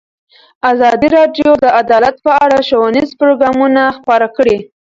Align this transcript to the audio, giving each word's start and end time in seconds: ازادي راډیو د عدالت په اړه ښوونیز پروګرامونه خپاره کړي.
ازادي 0.71 1.07
راډیو 1.17 1.49
د 1.63 1.65
عدالت 1.81 2.15
په 2.25 2.31
اړه 2.45 2.57
ښوونیز 2.67 3.09
پروګرامونه 3.19 3.81
خپاره 3.97 4.27
کړي. 4.37 4.57